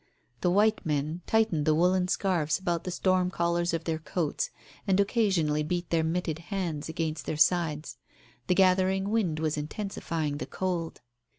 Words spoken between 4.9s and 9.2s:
occasionally beat their mitted hands against their sides. The gathering